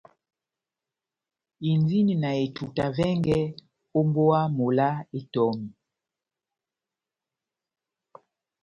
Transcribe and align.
Indini 1.69 2.13
na 2.21 2.29
etuta 2.43 2.85
vɛngɛ 2.97 3.39
ó 3.97 3.99
mbówa 4.07 4.41
mola 4.57 4.89
Etomi. 5.17 5.69